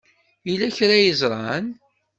Yella 0.47 0.75
kra 0.77 0.95
ay 0.97 1.13
ẓran? 1.19 1.65